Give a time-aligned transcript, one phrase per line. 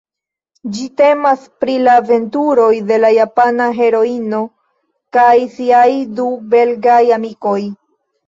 [0.75, 4.39] Ĝi temas pri la aventuroj de la Japana heroino
[5.17, 5.85] kaj siaj
[6.21, 7.59] du belgaj amikoj.